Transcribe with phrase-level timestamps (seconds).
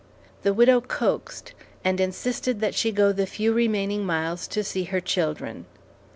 [0.41, 1.53] The widow coaxed
[1.85, 5.67] and insisted that she go the few remaining miles to see her children.